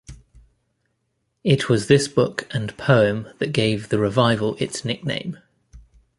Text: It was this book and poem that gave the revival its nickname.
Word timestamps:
It 1.43 1.69
was 1.69 1.85
this 1.85 2.07
book 2.07 2.47
and 2.55 2.75
poem 2.75 3.27
that 3.37 3.53
gave 3.53 3.89
the 3.89 3.99
revival 3.99 4.55
its 4.57 4.83
nickname. 4.83 5.37